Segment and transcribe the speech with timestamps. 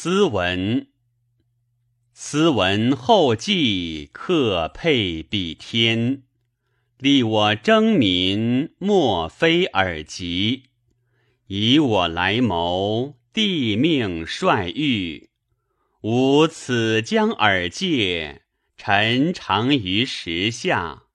[0.00, 0.86] 斯文，
[2.12, 6.22] 斯文后继克配比天，
[6.98, 10.66] 立我争民，莫非尔及，
[11.48, 15.30] 以我来谋帝命率御。
[16.02, 18.42] 吾此将尔戒，
[18.76, 21.07] 臣常于时下。